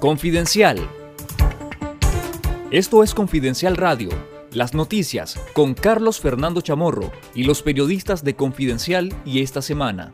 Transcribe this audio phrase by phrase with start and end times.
[0.00, 0.78] Confidencial.
[2.70, 4.10] Esto es Confidencial Radio,
[4.52, 10.12] las noticias con Carlos Fernando Chamorro y los periodistas de Confidencial y esta semana.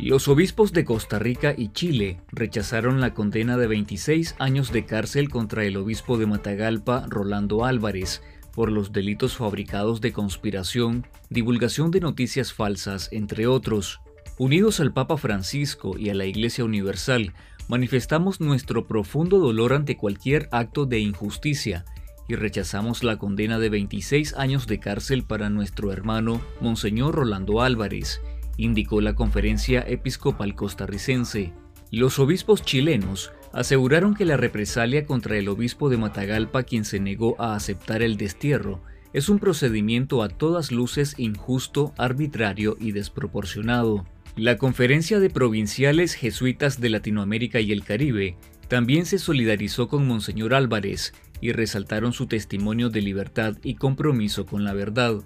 [0.00, 5.30] Los obispos de Costa Rica y Chile rechazaron la condena de 26 años de cárcel
[5.30, 8.20] contra el obispo de Matagalpa, Rolando Álvarez,
[8.52, 14.00] por los delitos fabricados de conspiración, divulgación de noticias falsas, entre otros.
[14.36, 17.32] Unidos al Papa Francisco y a la Iglesia Universal,
[17.68, 21.84] manifestamos nuestro profundo dolor ante cualquier acto de injusticia
[22.28, 28.20] y rechazamos la condena de 26 años de cárcel para nuestro hermano Monseñor Rolando Álvarez,
[28.56, 31.52] indicó la conferencia episcopal costarricense.
[31.92, 37.40] Los obispos chilenos aseguraron que la represalia contra el obispo de Matagalpa, quien se negó
[37.40, 44.04] a aceptar el destierro, es un procedimiento a todas luces injusto, arbitrario y desproporcionado.
[44.36, 48.36] La Conferencia de Provinciales Jesuitas de Latinoamérica y el Caribe
[48.66, 54.64] también se solidarizó con Monseñor Álvarez y resaltaron su testimonio de libertad y compromiso con
[54.64, 55.22] la verdad.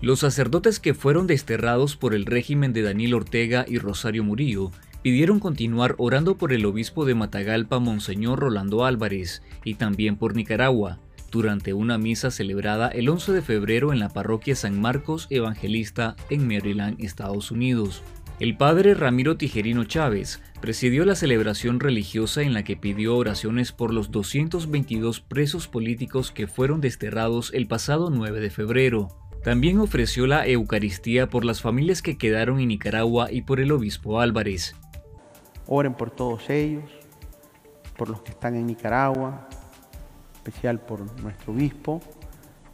[0.00, 4.72] Los sacerdotes que fueron desterrados por el régimen de Daniel Ortega y Rosario Murillo
[5.02, 10.98] pidieron continuar orando por el obispo de Matagalpa, Monseñor Rolando Álvarez, y también por Nicaragua,
[11.30, 16.46] durante una misa celebrada el 11 de febrero en la parroquia San Marcos Evangelista en
[16.46, 18.02] Maryland, Estados Unidos.
[18.38, 23.94] El padre Ramiro Tijerino Chávez presidió la celebración religiosa en la que pidió oraciones por
[23.94, 29.08] los 222 presos políticos que fueron desterrados el pasado 9 de febrero.
[29.42, 34.20] También ofreció la Eucaristía por las familias que quedaron en Nicaragua y por el obispo
[34.20, 34.74] Álvarez.
[35.66, 36.90] Oren por todos ellos,
[37.96, 39.48] por los que están en Nicaragua,
[40.46, 42.00] especial por nuestro obispo,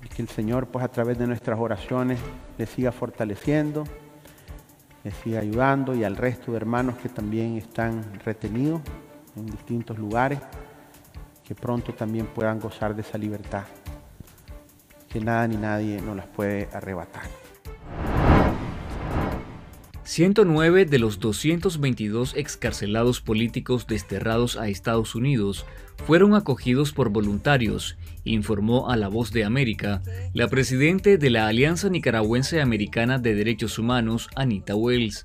[0.04, 2.18] y que el Señor pues a través de nuestras oraciones
[2.58, 3.84] le siga fortaleciendo,
[5.04, 8.82] le siga ayudando y al resto de hermanos que también están retenidos
[9.36, 10.38] en distintos lugares,
[11.42, 13.64] que pronto también puedan gozar de esa libertad,
[15.08, 17.41] que nada ni nadie nos las puede arrebatar.
[20.04, 25.64] 109 de los 222 excarcelados políticos desterrados a Estados Unidos
[26.06, 30.02] fueron acogidos por voluntarios, informó a La Voz de América
[30.34, 35.24] la presidente de la Alianza Nicaragüense Americana de Derechos Humanos, Anita Wells.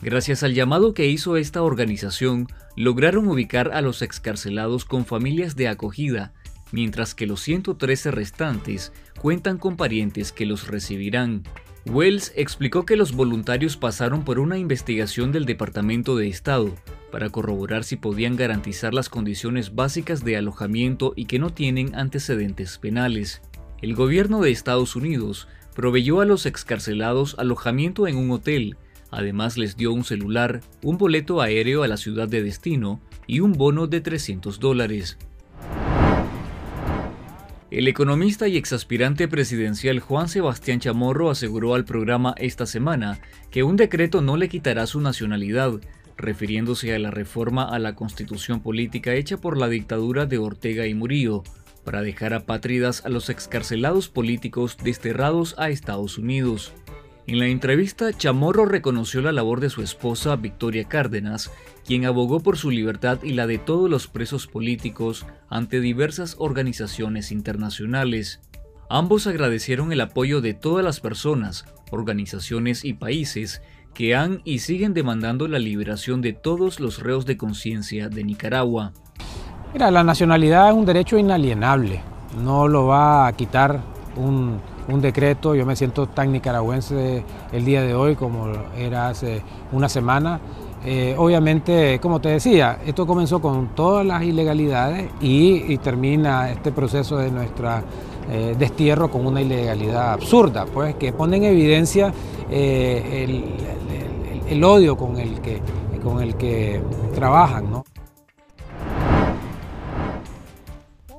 [0.00, 5.68] Gracias al llamado que hizo esta organización, lograron ubicar a los excarcelados con familias de
[5.68, 6.32] acogida,
[6.72, 11.44] mientras que los 113 restantes cuentan con parientes que los recibirán.
[11.86, 16.74] Wells explicó que los voluntarios pasaron por una investigación del Departamento de Estado
[17.12, 22.78] para corroborar si podían garantizar las condiciones básicas de alojamiento y que no tienen antecedentes
[22.78, 23.42] penales.
[23.82, 28.78] El gobierno de Estados Unidos proveyó a los excarcelados alojamiento en un hotel,
[29.10, 33.52] además les dio un celular, un boleto aéreo a la ciudad de destino y un
[33.52, 35.18] bono de 300 dólares.
[37.74, 43.18] El economista y exaspirante presidencial Juan Sebastián Chamorro aseguró al programa esta semana
[43.50, 45.80] que un decreto no le quitará su nacionalidad,
[46.16, 50.94] refiriéndose a la reforma a la constitución política hecha por la dictadura de Ortega y
[50.94, 51.42] Murillo,
[51.84, 56.72] para dejar apátridas a los excarcelados políticos desterrados a Estados Unidos.
[57.26, 61.50] En la entrevista, Chamorro reconoció la labor de su esposa Victoria Cárdenas,
[61.86, 67.32] quien abogó por su libertad y la de todos los presos políticos ante diversas organizaciones
[67.32, 68.42] internacionales.
[68.90, 73.62] Ambos agradecieron el apoyo de todas las personas, organizaciones y países
[73.94, 78.92] que han y siguen demandando la liberación de todos los reos de conciencia de Nicaragua.
[79.72, 82.02] Mira, la nacionalidad es un derecho inalienable,
[82.42, 83.80] no lo va a quitar
[84.14, 85.54] un un decreto.
[85.54, 87.22] Yo me siento tan nicaragüense
[87.52, 90.40] el día de hoy como era hace una semana.
[90.86, 97.16] Eh, obviamente, como te decía, esto comenzó con todas las ilegalidades y, termina este proceso
[97.16, 97.82] de nuestra
[98.30, 102.12] eh, destierro con una ilegalidad absurda, pues que pone en evidencia
[102.50, 103.44] eh, el,
[104.46, 105.60] el, odio con el que,
[106.02, 106.82] con el que
[107.14, 107.70] trabajan.
[107.70, 107.84] ¿no?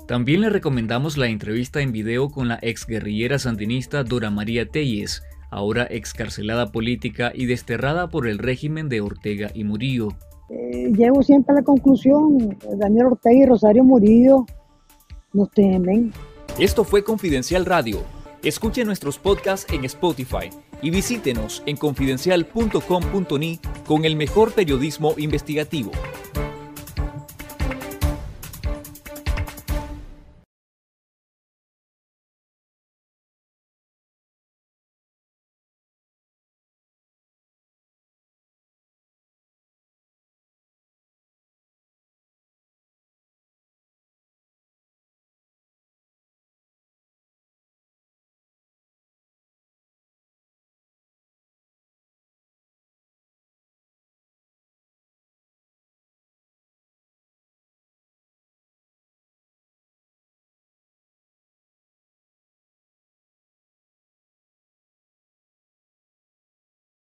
[0.07, 5.87] También le recomendamos la entrevista en video con la exguerrillera sandinista Dora María Telles, ahora
[5.89, 10.09] excarcelada política y desterrada por el régimen de Ortega y Murillo.
[10.49, 14.45] Eh, llego siempre a la conclusión, Daniel Ortega y Rosario Murillo
[15.33, 16.13] nos temen.
[16.59, 18.03] Esto fue Confidencial Radio.
[18.43, 20.49] Escuche nuestros podcasts en Spotify
[20.83, 25.91] y visítenos en confidencial.com.ni con el mejor periodismo investigativo.